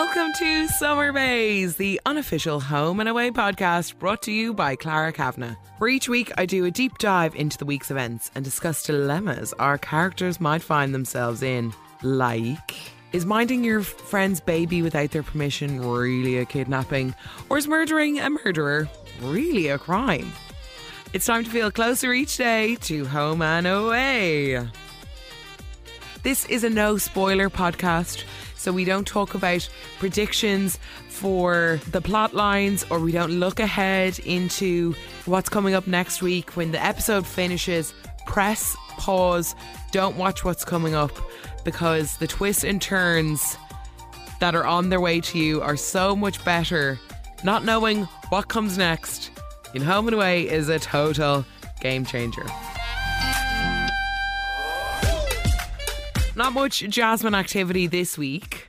[0.00, 5.12] Welcome to Summer Bays, the unofficial home and away podcast brought to you by Clara
[5.12, 5.56] Kavanagh.
[5.78, 9.52] Where each week I do a deep dive into the week's events and discuss dilemmas
[9.54, 11.74] our characters might find themselves in.
[12.04, 12.76] Like,
[13.10, 17.12] is minding your friend's baby without their permission really a kidnapping?
[17.48, 18.88] Or is murdering a murderer
[19.20, 20.32] really a crime?
[21.12, 24.64] It's time to feel closer each day to home and away.
[26.28, 28.24] This is a no spoiler podcast,
[28.54, 29.66] so we don't talk about
[29.98, 30.78] predictions
[31.08, 36.54] for the plot lines or we don't look ahead into what's coming up next week.
[36.54, 37.94] When the episode finishes,
[38.26, 39.54] press pause,
[39.90, 41.12] don't watch what's coming up
[41.64, 43.56] because the twists and turns
[44.38, 47.00] that are on their way to you are so much better.
[47.42, 49.30] Not knowing what comes next
[49.72, 51.46] in Home and Away is a total
[51.80, 52.44] game changer.
[56.38, 58.68] Not much Jasmine activity this week,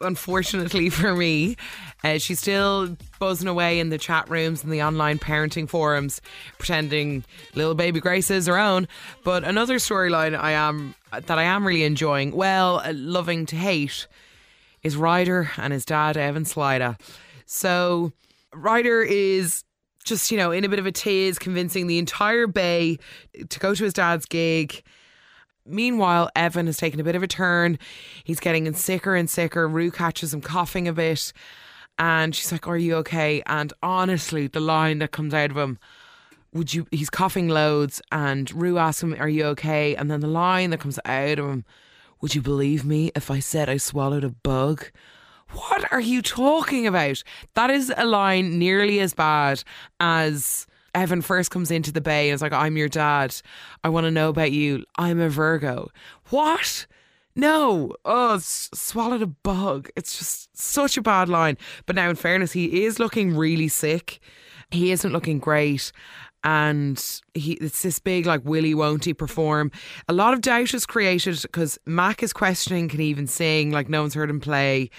[0.00, 1.56] unfortunately for me.
[2.02, 6.20] Uh, she's still buzzing away in the chat rooms and the online parenting forums,
[6.58, 7.22] pretending
[7.54, 8.88] little baby Grace is her own.
[9.22, 14.08] But another storyline I am that I am really enjoying, well, uh, loving to hate,
[14.82, 16.98] is Ryder and his dad Evan Slater.
[17.46, 18.12] So
[18.52, 19.62] Ryder is
[20.02, 22.98] just you know in a bit of a tease, convincing the entire bay
[23.50, 24.82] to go to his dad's gig.
[25.66, 27.78] Meanwhile, Evan has taken a bit of a turn.
[28.22, 29.66] He's getting sicker and sicker.
[29.66, 31.32] Roo catches him coughing a bit.
[31.98, 33.42] And she's like, Are you okay?
[33.46, 35.78] And honestly, the line that comes out of him,
[36.52, 39.94] would you he's coughing loads and Roo asks him, Are you okay?
[39.94, 41.64] And then the line that comes out of him,
[42.20, 44.90] Would you believe me if I said I swallowed a bug?
[45.50, 47.22] What are you talking about?
[47.54, 49.62] That is a line nearly as bad
[50.00, 53.34] as Evan first comes into the bay and is like, I'm your dad.
[53.82, 54.84] I want to know about you.
[54.96, 55.90] I'm a Virgo.
[56.30, 56.86] What?
[57.36, 57.94] No.
[58.04, 59.90] Oh, swallowed a bug.
[59.96, 61.58] It's just such a bad line.
[61.86, 64.20] But now, in fairness, he is looking really sick.
[64.70, 65.92] He isn't looking great.
[66.44, 69.72] And he, it's this big, like, will he, won't he perform?
[70.08, 73.70] A lot of doubt is created because Mac is questioning, can he even sing?
[73.70, 74.90] Like, no one's heard him play.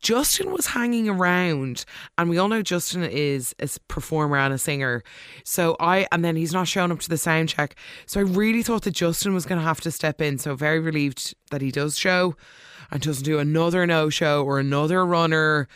[0.00, 1.86] Justin was hanging around,
[2.18, 5.02] and we all know Justin is a performer and a singer.
[5.42, 7.76] So I, and then he's not showing up to the sound check.
[8.04, 10.36] So I really thought that Justin was going to have to step in.
[10.36, 12.36] So very relieved that he does show
[12.90, 15.66] and doesn't do another no show or another runner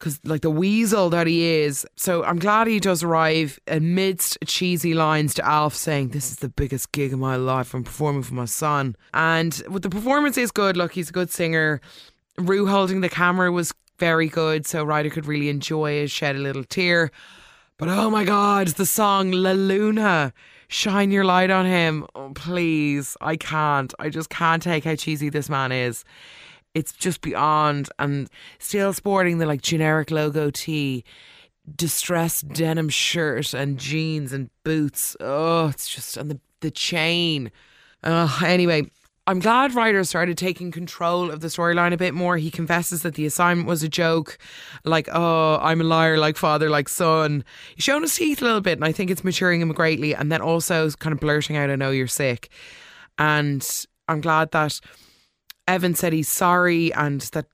[0.00, 1.86] because like the weasel that he is.
[1.94, 6.48] So I'm glad he does arrive amidst cheesy lines to Alf saying, "This is the
[6.48, 7.74] biggest gig of my life.
[7.74, 10.76] I'm performing for my son." And with the performance is good.
[10.76, 11.80] Look, he's a good singer.
[12.38, 16.38] Roo holding the camera was very good, so Ryder could really enjoy it, shed a
[16.38, 17.10] little tear.
[17.76, 20.32] But oh my God, the song La Luna.
[20.68, 22.06] Shine your light on him.
[22.14, 23.16] Oh, please.
[23.20, 23.92] I can't.
[23.98, 26.04] I just can't take how cheesy this man is
[26.74, 31.04] it's just beyond and still sporting the like generic logo tee
[31.76, 37.50] distressed denim shirt and jeans and boots oh it's just and the the chain
[38.02, 38.84] uh, anyway
[39.26, 42.36] I'm glad Ryder started taking control of the storyline a bit more.
[42.36, 44.38] He confesses that the assignment was a joke,
[44.82, 47.44] like, oh, I'm a liar, like father, like son.
[47.76, 50.16] He's showing his teeth a little bit, and I think it's maturing him greatly.
[50.16, 52.48] And then also kind of blurting out, I know you're sick.
[53.18, 53.64] And
[54.08, 54.80] I'm glad that
[55.70, 57.46] Evan said he's sorry and that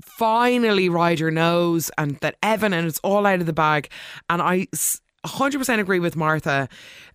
[0.00, 3.88] finally Ryder knows and that Evan and it's all out of the bag.
[4.30, 4.68] And I
[5.24, 6.68] 100% agree with Martha.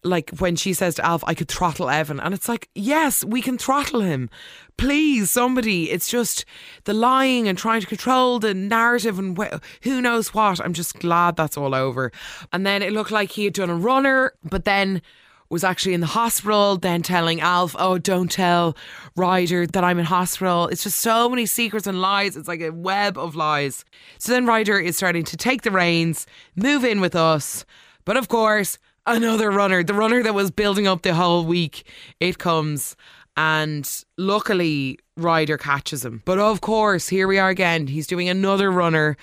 [0.04, 2.20] Like when she says to Alf, I could throttle Evan.
[2.20, 4.30] And it's like, yes, we can throttle him.
[4.78, 5.92] Please, somebody.
[5.92, 6.44] It's just
[6.84, 10.60] the lying and trying to control the narrative and wh- who knows what.
[10.60, 12.12] I'm just glad that's all over.
[12.52, 15.02] And then it looked like he had done a runner, but then
[15.50, 18.78] was actually in the hospital, then telling Alf, oh, don't tell
[19.16, 20.68] Ryder that I'm in hospital.
[20.68, 22.38] It's just so many secrets and lies.
[22.38, 23.84] It's like a web of lies.
[24.20, 27.66] So then Ryder is starting to take the reins, move in with us.
[28.06, 31.84] But of course, another runner, the runner that was building up the whole week,
[32.20, 32.96] it comes.
[33.36, 36.22] And luckily, Ryder catches him.
[36.26, 37.88] But of course, here we are again.
[37.88, 39.18] He's doing another runner.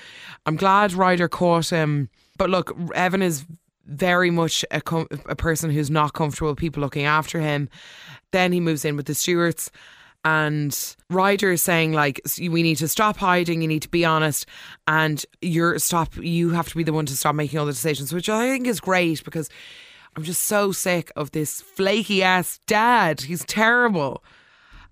[0.45, 2.09] I'm glad Ryder caught him.
[2.39, 3.45] But look, Evan is
[3.87, 7.69] very much a, com- a person who's not comfortable with people looking after him.
[8.33, 9.71] Then he moves in with the Stewarts.
[10.25, 14.45] And Ryder is saying like we need to stop hiding, you need to be honest,
[14.89, 18.13] and you're stop you have to be the one to stop making all the decisions,
[18.13, 19.49] which I think is great because
[20.17, 23.21] I'm just so sick of this flaky ass dad.
[23.21, 24.25] He's terrible.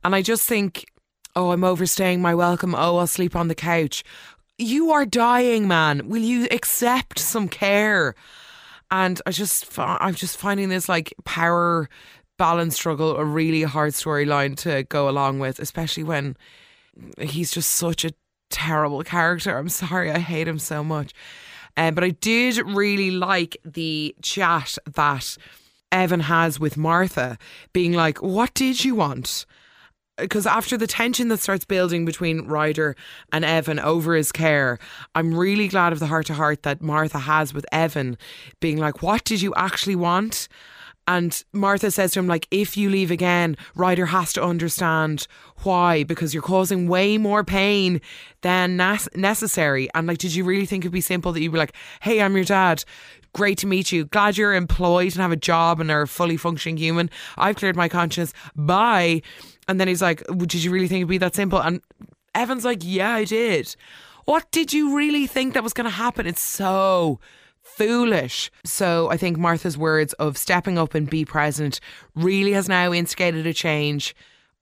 [0.04, 0.84] And I just think,
[1.34, 2.74] oh, I'm overstaying my welcome.
[2.74, 4.04] Oh, I'll sleep on the couch.
[4.58, 6.08] You are dying, man.
[6.08, 8.14] Will you accept some care?
[8.94, 11.88] And I just I'm just finding this like power
[12.38, 16.36] balance struggle a really hard storyline to go along with, especially when
[17.18, 18.12] he's just such a
[18.50, 19.58] terrible character.
[19.58, 21.12] I'm sorry, I hate him so much.
[21.76, 25.36] Um, but I did really like the chat that
[25.90, 27.36] Evan has with Martha,
[27.72, 29.44] being like, What did you want?
[30.16, 32.94] Because after the tension that starts building between Ryder
[33.32, 34.78] and Evan over his care,
[35.14, 38.16] I'm really glad of the heart to heart that Martha has with Evan,
[38.60, 40.48] being like, What did you actually want?
[41.06, 45.26] And Martha says to him, like, if you leave again, Ryder has to understand
[45.62, 48.00] why, because you're causing way more pain
[48.40, 49.88] than necessary.
[49.94, 52.34] And like, did you really think it'd be simple that you'd be like, hey, I'm
[52.34, 52.84] your dad.
[53.34, 54.04] Great to meet you.
[54.06, 57.10] Glad you're employed and have a job and are a fully functioning human.
[57.36, 58.32] I've cleared my conscience.
[58.54, 59.22] Bye.
[59.68, 61.60] And then he's like, did you really think it'd be that simple?
[61.60, 61.80] And
[62.34, 63.74] Evan's like, yeah, I did.
[64.24, 66.26] What did you really think that was going to happen?
[66.26, 67.20] It's so
[67.64, 68.50] foolish.
[68.64, 71.80] So I think Martha's words of stepping up and be present
[72.14, 74.14] really has now instigated a change.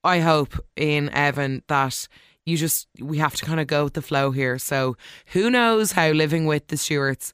[0.04, 2.08] I hope in Evan that
[2.44, 4.58] you just we have to kind of go with the flow here.
[4.58, 4.96] So
[5.26, 7.32] who knows how living with the Stewarts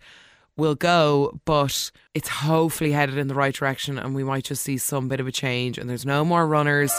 [0.56, 4.76] will go, but it's hopefully headed in the right direction and we might just see
[4.76, 6.92] some bit of a change and there's no more runners.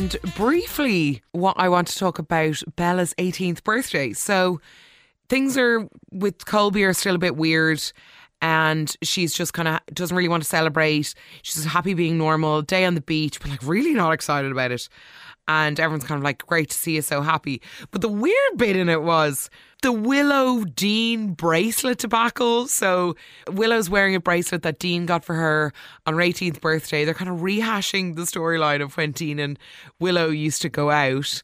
[0.00, 4.14] And briefly, what I want to talk about Bella's 18th birthday.
[4.14, 4.58] So
[5.28, 7.82] things are with Colby are still a bit weird
[8.40, 11.14] and she's just kind of doesn't really want to celebrate.
[11.42, 14.88] She's happy being normal, day on the beach, but like really not excited about it.
[15.46, 17.60] And everyone's kind of like, great to see you so happy.
[17.90, 19.50] But the weird bit in it was
[19.80, 22.66] the Willow Dean bracelet debacle.
[22.66, 23.16] So
[23.48, 25.72] Willow's wearing a bracelet that Dean got for her
[26.06, 27.04] on her 18th birthday.
[27.04, 29.58] They're kind of rehashing the storyline of when Dean and
[29.98, 31.42] Willow used to go out.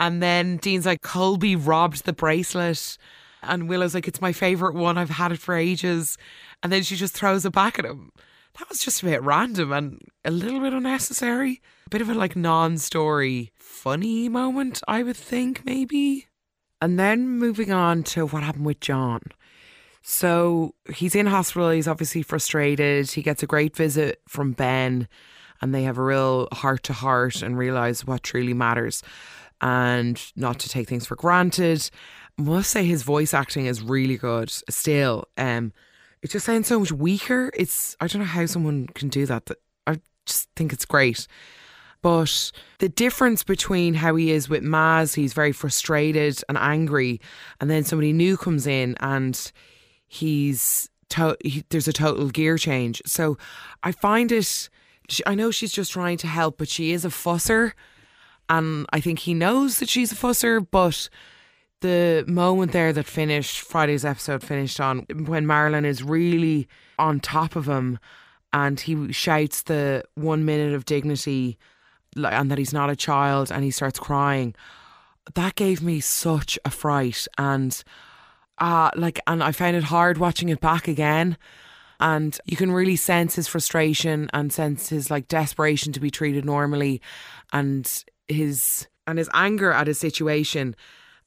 [0.00, 2.98] And then Dean's like, Colby robbed the bracelet.
[3.42, 4.98] And Willow's like, it's my favourite one.
[4.98, 6.16] I've had it for ages.
[6.62, 8.12] And then she just throws it back at him.
[8.58, 11.60] That was just a bit random and a little bit unnecessary.
[11.86, 16.27] A bit of a like non story funny moment, I would think, maybe.
[16.80, 19.22] And then moving on to what happened with John.
[20.02, 21.70] So he's in hospital.
[21.70, 23.10] He's obviously frustrated.
[23.10, 25.08] He gets a great visit from Ben,
[25.60, 29.02] and they have a real heart to heart and realize what truly matters
[29.60, 31.90] and not to take things for granted.
[32.38, 35.24] I must say his voice acting is really good still.
[35.36, 35.72] Um,
[36.22, 37.50] it just sounds so much weaker.
[37.54, 39.50] It's I don't know how someone can do that.
[39.86, 41.26] I just think it's great.
[42.02, 47.20] But the difference between how he is with Maz, he's very frustrated and angry,
[47.60, 49.50] and then somebody new comes in and
[50.06, 53.02] he's to- he, there's a total gear change.
[53.06, 53.36] So
[53.82, 54.68] I find it.
[55.26, 57.72] I know she's just trying to help, but she is a fusser,
[58.48, 60.64] and I think he knows that she's a fusser.
[60.70, 61.08] But
[61.80, 66.68] the moment there that finished Friday's episode finished on when Marilyn is really
[66.98, 67.98] on top of him,
[68.52, 71.58] and he shouts the one minute of dignity
[72.26, 74.54] and that he's not a child and he starts crying.
[75.34, 77.82] That gave me such a fright and
[78.58, 81.36] uh like and I found it hard watching it back again.
[82.00, 86.44] And you can really sense his frustration and sense his like desperation to be treated
[86.44, 87.00] normally
[87.52, 90.76] and his and his anger at his situation.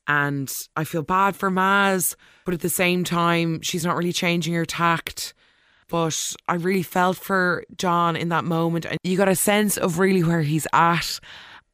[0.08, 4.54] And I feel bad for Maz but at the same time she's not really changing
[4.54, 5.34] her tact
[5.92, 8.86] but I really felt for John in that moment.
[8.86, 11.20] And you got a sense of really where he's at,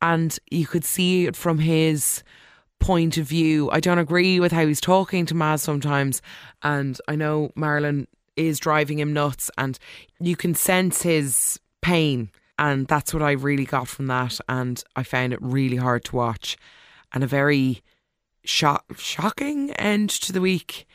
[0.02, 2.24] and you could see it from his
[2.80, 3.70] point of view.
[3.72, 6.22] I don't agree with how he's talking to Maz sometimes,
[6.64, 9.78] and I know Marilyn is driving him nuts, and
[10.20, 12.30] you can sense his pain.
[12.60, 14.40] And that's what I really got from that.
[14.50, 16.58] And I found it really hard to watch
[17.14, 17.84] and a very
[18.44, 20.88] shock, shocking end to the week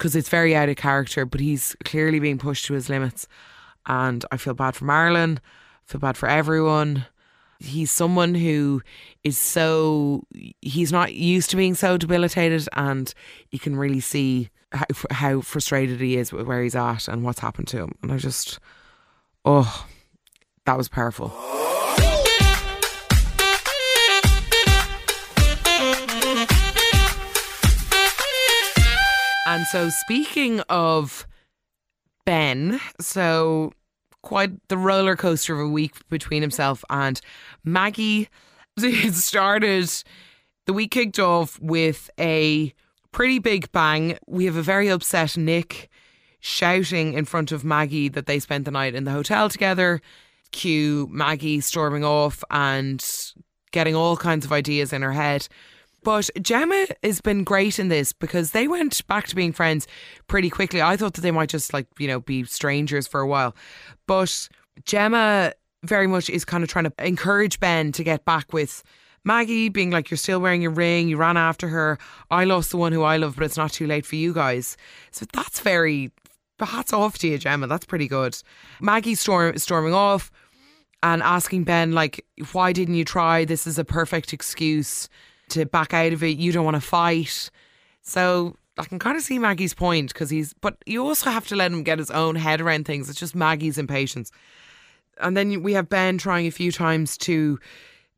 [0.00, 3.28] because it's very out of character, but he's clearly being pushed to his limits.
[3.84, 7.04] And I feel bad for Marilyn, I feel bad for everyone.
[7.58, 8.80] He's someone who
[9.24, 10.22] is so,
[10.62, 13.12] he's not used to being so debilitated, and
[13.50, 17.40] you can really see how, how frustrated he is with where he's at and what's
[17.40, 17.92] happened to him.
[18.02, 18.58] And I just,
[19.44, 19.86] oh,
[20.64, 21.30] that was powerful.
[29.50, 31.26] And so, speaking of
[32.24, 33.72] Ben, so
[34.22, 37.20] quite the roller coaster of a week between himself and
[37.64, 38.28] Maggie.
[38.76, 39.90] It started,
[40.66, 42.72] the week kicked off with a
[43.10, 44.16] pretty big bang.
[44.28, 45.90] We have a very upset Nick
[46.38, 50.00] shouting in front of Maggie that they spent the night in the hotel together.
[50.52, 53.04] Cue Maggie storming off and
[53.72, 55.48] getting all kinds of ideas in her head.
[56.02, 59.86] But Gemma has been great in this because they went back to being friends
[60.28, 60.80] pretty quickly.
[60.80, 63.54] I thought that they might just like, you know, be strangers for a while.
[64.06, 64.48] But
[64.84, 65.52] Gemma
[65.84, 68.82] very much is kind of trying to encourage Ben to get back with
[69.24, 71.98] Maggie, being like, You're still wearing your ring, you ran after her.
[72.30, 74.76] I lost the one who I love, but it's not too late for you guys.
[75.10, 76.10] So that's very
[76.58, 77.66] hats off to you, Gemma.
[77.66, 78.36] That's pretty good.
[78.80, 80.30] Maggie storm, storming off
[81.02, 83.44] and asking Ben, like, why didn't you try?
[83.44, 85.08] This is a perfect excuse
[85.50, 86.38] to back out of it.
[86.38, 87.50] You don't want to fight.
[88.02, 91.56] So I can kind of see Maggie's point because he's, but you also have to
[91.56, 93.10] let him get his own head around things.
[93.10, 94.30] It's just Maggie's impatience.
[95.20, 97.58] And then we have Ben trying a few times to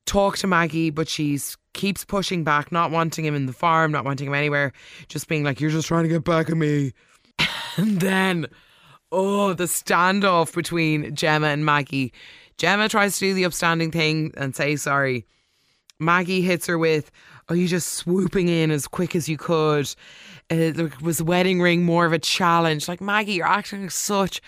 [0.07, 4.05] talk to Maggie, but she's keeps pushing back, not wanting him in the farm, not
[4.05, 4.73] wanting him anywhere,
[5.09, 6.93] just being like, You're just trying to get back at me.
[7.77, 8.47] and then,
[9.11, 12.13] oh, the standoff between Gemma and Maggie.
[12.59, 15.27] Gemma tries to do the upstanding thing and say sorry.
[15.99, 17.11] Maggie hits her with,
[17.49, 19.95] "Are you just swooping in as quick as you could?"
[20.51, 22.89] Uh, was the wedding ring more of a challenge?
[22.89, 24.41] Like Maggie, you're acting such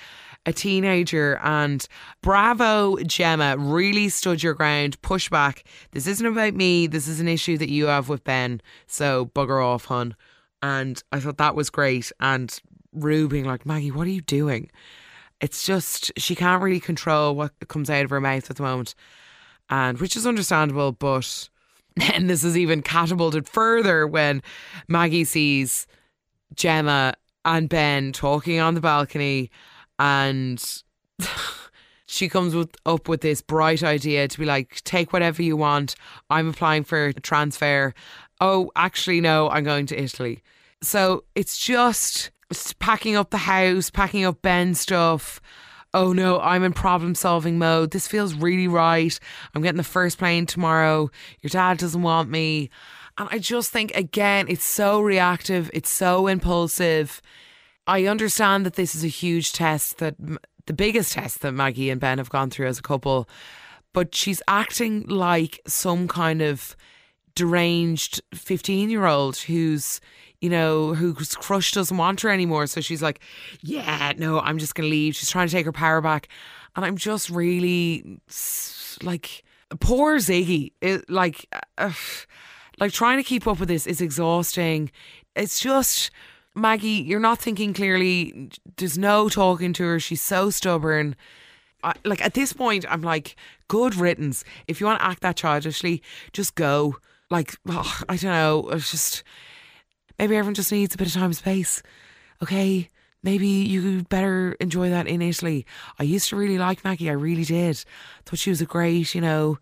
[0.46, 1.86] a teenager, and
[2.20, 5.00] bravo, Gemma, really stood your ground.
[5.00, 5.64] Push back.
[5.92, 6.86] This isn't about me.
[6.86, 8.60] This is an issue that you have with Ben.
[8.86, 10.14] So bugger off, hun.
[10.62, 12.12] And I thought that was great.
[12.20, 12.58] And
[12.92, 14.70] Roo being like, Maggie, what are you doing?
[15.40, 18.94] It's just she can't really control what comes out of her mouth at the moment
[19.71, 21.49] and which is understandable, but
[21.97, 24.42] then this is even catapulted further when
[24.88, 25.87] Maggie sees
[26.54, 29.50] Gemma and Ben talking on the balcony
[29.99, 30.83] and
[32.06, 35.94] she comes with, up with this bright idea to be like, take whatever you want.
[36.30, 37.94] I'm applying for a transfer.
[38.40, 40.42] Oh, actually, no, I'm going to Italy.
[40.83, 42.30] So it's just
[42.78, 45.40] packing up the house, packing up Ben's stuff,
[45.94, 47.92] oh no, I'm in problem solving mode.
[47.92, 49.18] This feels really right.
[49.54, 51.10] I'm getting the first plane tomorrow.
[51.40, 52.68] Your dad doesn't want me.
[53.16, 57.22] And I just think, again, it's so reactive, it's so impulsive.
[57.86, 60.16] I understand that this is a huge test, that
[60.66, 63.28] the biggest test that Maggie and Ben have gone through as a couple,
[63.92, 66.74] but she's acting like some kind of
[67.36, 70.00] deranged 15 year old who's
[70.44, 72.66] you know, whose crush doesn't want her anymore.
[72.66, 73.18] So she's like,
[73.62, 75.16] yeah, no, I'm just going to leave.
[75.16, 76.28] She's trying to take her power back.
[76.76, 78.20] And I'm just really
[79.02, 79.42] like,
[79.80, 80.72] poor Ziggy.
[80.82, 81.48] It, like,
[81.78, 81.92] uh,
[82.78, 84.90] like trying to keep up with this is exhausting.
[85.34, 86.10] It's just,
[86.54, 88.50] Maggie, you're not thinking clearly.
[88.76, 89.98] There's no talking to her.
[89.98, 91.16] She's so stubborn.
[91.82, 93.34] I, like at this point, I'm like,
[93.68, 94.44] good riddance.
[94.68, 96.02] If you want to act that childishly,
[96.34, 96.96] just go.
[97.30, 98.68] Like, oh, I don't know.
[98.72, 99.24] It's just
[100.18, 101.83] Maybe everyone just needs a bit of time and space.
[102.42, 102.90] Okay,
[103.23, 105.66] maybe you better enjoy that in Italy.
[105.99, 107.85] I used to really like Maggie, I really did.
[108.25, 109.59] Thought she was a great, you know,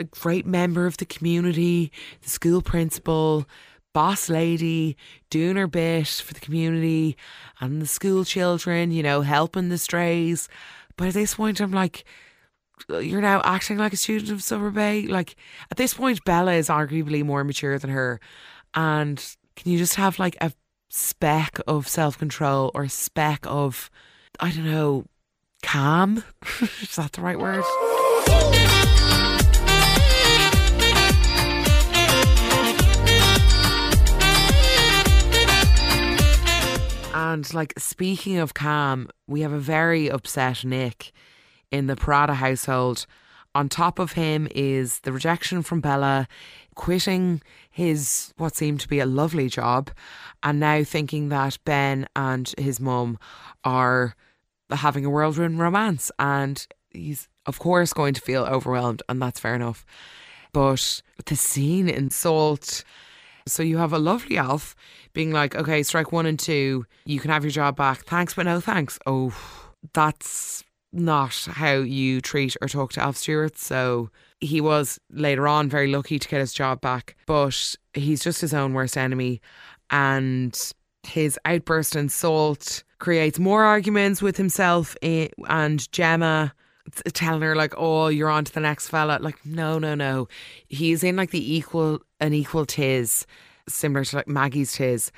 [0.00, 3.46] a great member of the community, the school principal,
[3.92, 4.96] boss lady,
[5.30, 7.16] doing her bit for the community
[7.60, 10.48] and the school children, you know, helping the strays.
[10.96, 12.04] But at this point, I'm like,
[12.88, 15.06] you're now acting like a student of Summer Bay.
[15.06, 15.36] Like,
[15.70, 18.20] at this point, Bella is arguably more mature than her.
[18.74, 19.24] And
[19.56, 20.52] can you just have like a
[20.90, 23.90] speck of self control or a speck of,
[24.40, 25.06] I don't know,
[25.62, 26.24] calm?
[26.82, 27.64] Is that the right word?
[37.14, 41.12] And like speaking of calm, we have a very upset Nick
[41.70, 43.06] in the Parata household.
[43.56, 46.26] On top of him is the rejection from Bella,
[46.74, 49.90] quitting his what seemed to be a lovely job
[50.42, 53.18] and now thinking that Ben and his mum
[53.64, 54.14] are
[54.70, 59.54] having a whirlwind romance and he's of course going to feel overwhelmed and that's fair
[59.54, 59.84] enough.
[60.52, 62.84] But the scene in salt
[63.46, 64.74] so you have a lovely Alf
[65.12, 68.04] being like okay strike one and two you can have your job back.
[68.04, 68.98] Thanks but no thanks.
[69.06, 69.34] Oh
[69.92, 70.64] that's
[70.94, 74.10] not how you treat or talk to Alf Stewart so
[74.44, 78.54] he was later on very lucky to get his job back, but he's just his
[78.54, 79.40] own worst enemy.
[79.90, 80.58] And
[81.02, 86.54] his outburst and salt creates more arguments with himself and Gemma
[87.12, 89.18] telling her like oh you're on to the next fella.
[89.20, 90.28] Like no no no.
[90.68, 93.26] He's in like the equal an equal tis
[93.68, 95.10] similar to like Maggie's tis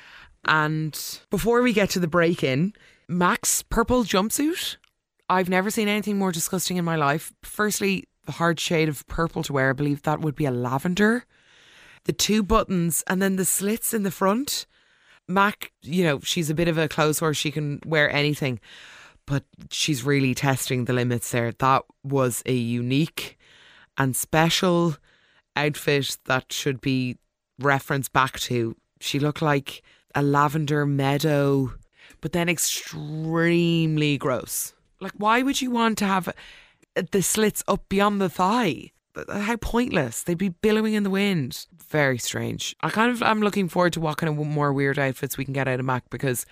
[0.45, 2.73] and before we get to the break in
[3.09, 4.77] Mac's purple jumpsuit
[5.29, 9.43] I've never seen anything more disgusting in my life firstly the hard shade of purple
[9.45, 9.71] to wear.
[9.71, 11.25] I believe that would be a lavender.
[12.05, 14.67] The two buttons and then the slits in the front.
[15.29, 17.37] Mac, you know, she's a bit of a clothes horse.
[17.37, 18.61] She can wear anything,
[19.27, 21.53] but she's really testing the limits there.
[21.53, 23.39] That was a unique
[23.97, 24.97] and special
[25.57, 27.17] outfit that should be
[27.59, 28.77] referenced back to.
[29.01, 29.83] She looked like
[30.15, 31.75] a lavender meadow,
[32.21, 34.76] but then extremely gross.
[35.01, 36.33] Like, why would you want to have
[36.95, 38.93] the slits up beyond the thigh?
[39.31, 40.23] How pointless.
[40.23, 41.67] They'd be billowing in the wind.
[41.89, 42.77] Very strange.
[42.83, 45.55] I kind of I'm looking forward to what kind of more weird outfits we can
[45.55, 46.45] get out of Mac because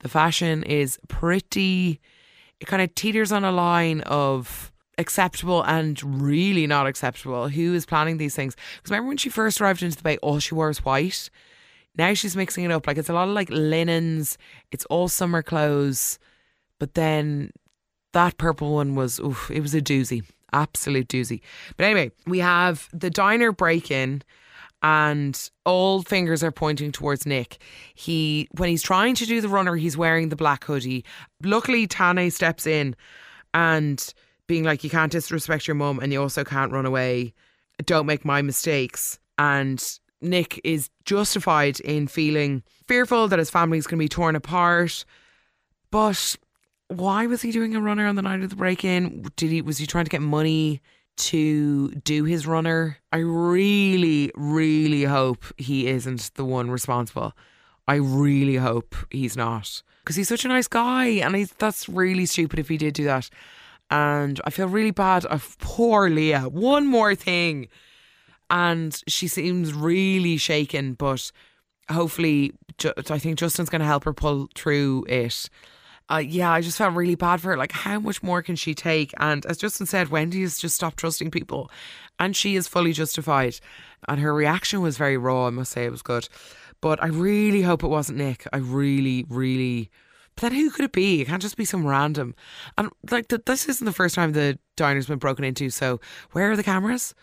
[0.00, 2.00] the fashion is pretty
[2.60, 7.48] it kind of teeters on a line of acceptable and really not acceptable.
[7.48, 8.54] Who is planning these things?
[8.76, 11.30] Because remember when she first arrived into the bay, all she wore was white.
[11.96, 12.86] Now she's mixing it up.
[12.86, 14.36] Like it's a lot of like linens.
[14.70, 16.18] It's all summer clothes.
[16.78, 17.50] But then
[18.12, 20.24] that purple one was, oof, it was a doozy.
[20.52, 21.40] Absolute doozy.
[21.76, 24.22] But anyway, we have the diner break in
[24.82, 27.58] and all fingers are pointing towards Nick.
[27.94, 31.04] He when he's trying to do the runner, he's wearing the black hoodie.
[31.42, 32.96] Luckily Tane steps in
[33.52, 34.12] and
[34.46, 37.34] being like, You can't disrespect your mum and you also can't run away.
[37.84, 39.18] Don't make my mistakes.
[39.38, 39.82] And
[40.20, 45.04] Nick is justified in feeling fearful that his family's gonna be torn apart.
[45.90, 46.36] But
[46.90, 49.30] why was he doing a runner on the night of the break in?
[49.36, 50.82] Did he was he trying to get money?
[51.16, 52.98] to do his runner.
[53.12, 57.34] I really, really hope he isn't the one responsible.
[57.86, 62.26] I really hope he's not because he's such a nice guy, and he's, that's really
[62.26, 63.28] stupid if he did do that.
[63.90, 66.48] And I feel really bad of poor Leah.
[66.48, 67.68] One more thing,
[68.48, 71.30] and she seems really shaken, but
[71.90, 72.52] hopefully,
[73.10, 75.50] I think Justin's going to help her pull through it
[76.10, 77.56] uh, yeah, I just felt really bad for her.
[77.56, 79.12] Like, how much more can she take?
[79.18, 81.70] And as Justin said, Wendy has just stopped trusting people,
[82.18, 83.60] and she is fully justified.
[84.08, 85.46] And her reaction was very raw.
[85.46, 86.28] I must say, it was good.
[86.80, 88.46] But I really hope it wasn't Nick.
[88.52, 89.90] I really, really.
[90.34, 91.20] But then who could it be?
[91.20, 92.34] It can't just be some random.
[92.78, 95.70] And like, this isn't the first time the diner's been broken into.
[95.70, 96.00] So
[96.32, 97.14] where are the cameras?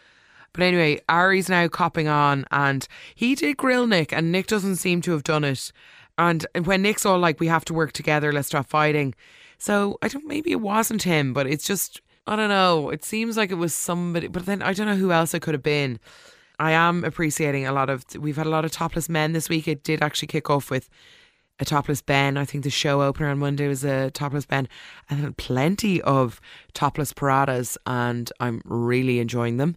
[0.53, 5.01] But anyway, Ari's now copping on, and he did grill Nick, and Nick doesn't seem
[5.01, 5.71] to have done it.
[6.17, 9.13] And when Nick's all like, we have to work together, let's stop fighting.
[9.57, 12.89] So I don't, maybe it wasn't him, but it's just, I don't know.
[12.89, 15.53] It seems like it was somebody, but then I don't know who else it could
[15.53, 15.99] have been.
[16.59, 19.67] I am appreciating a lot of, we've had a lot of topless men this week.
[19.67, 20.89] It did actually kick off with
[21.59, 22.37] a topless Ben.
[22.37, 24.67] I think the show opener on Monday was a topless Ben,
[25.09, 26.41] and then plenty of
[26.73, 29.75] topless Paratas, and I'm really enjoying them.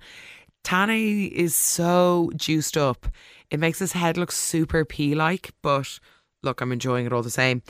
[0.63, 3.09] Tane is so juiced up.
[3.51, 5.99] It makes his head look super pea like, but
[6.43, 7.63] look, I'm enjoying it all the same.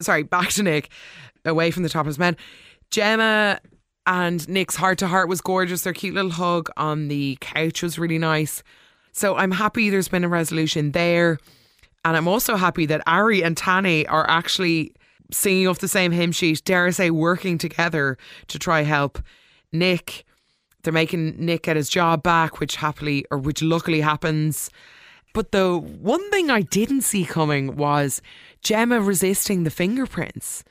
[0.00, 0.90] Sorry, back to Nick,
[1.44, 2.36] away from the topless men.
[2.90, 3.60] Gemma
[4.06, 5.82] and Nick's heart to heart was gorgeous.
[5.82, 8.62] Their cute little hug on the couch was really nice.
[9.12, 11.38] So I'm happy there's been a resolution there.
[12.04, 14.94] And I'm also happy that Ari and Tane are actually
[15.30, 19.18] singing off the same hymn sheet, dare I say, working together to try help
[19.72, 20.24] Nick.
[20.82, 24.70] They're making Nick get his job back, which happily or which luckily happens.
[25.34, 28.22] But the one thing I didn't see coming was
[28.62, 30.64] Gemma resisting the fingerprints.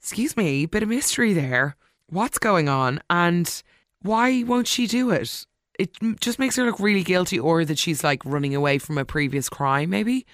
[0.00, 1.76] Excuse me, bit of mystery there.
[2.08, 3.00] What's going on?
[3.10, 3.62] And
[4.00, 5.46] why won't she do it?
[5.78, 9.04] It just makes her look really guilty, or that she's like running away from a
[9.04, 10.24] previous crime, maybe.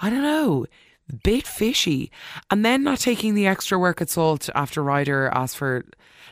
[0.00, 0.66] I don't know.
[1.22, 2.10] Bit fishy.
[2.50, 5.84] And then not taking the extra work at Salt after Ryder asked for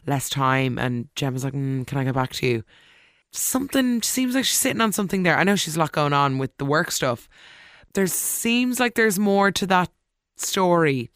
[0.08, 2.64] less time, and Gemma's like, mm, Can I get back to you?
[3.32, 5.36] Something seems like she's sitting on something there.
[5.36, 7.28] I know she's a lot going on with the work stuff.
[7.94, 9.90] There seems like there's more to that
[10.36, 11.10] story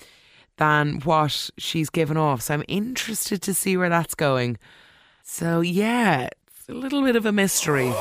[0.57, 2.43] than what she's given off.
[2.43, 4.59] So I'm interested to see where that's going.
[5.23, 7.93] So yeah, it's a little bit of a mystery.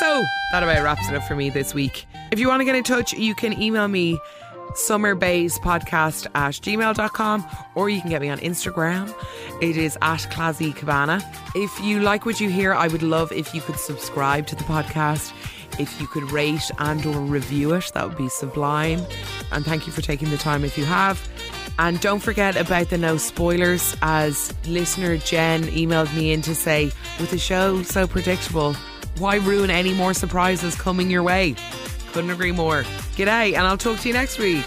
[0.00, 2.06] So that about wraps it up for me this week.
[2.32, 4.18] If you want to get in touch, you can email me
[4.74, 9.14] summerbayspodcast at gmail.com or you can get me on Instagram.
[9.60, 11.22] It is at Classy Cabana.
[11.54, 14.64] If you like what you hear, I would love if you could subscribe to the
[14.64, 15.32] podcast.
[15.78, 19.04] If you could rate and or review it, that would be sublime.
[19.52, 21.28] And thank you for taking the time if you have.
[21.78, 26.92] And don't forget about the no spoilers, as listener Jen emailed me in to say,
[27.18, 28.74] with the show so predictable,
[29.18, 31.54] why ruin any more surprises coming your way?
[32.12, 32.84] Couldn't agree more.
[33.16, 34.64] G'day, and I'll talk to you next week.